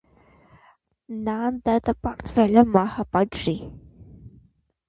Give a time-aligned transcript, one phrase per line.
[1.27, 1.35] Նա
[1.69, 3.55] դատապարտվել է մահապատժի։